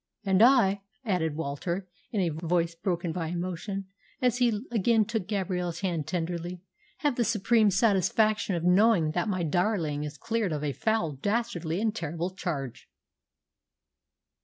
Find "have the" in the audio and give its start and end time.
7.01-7.23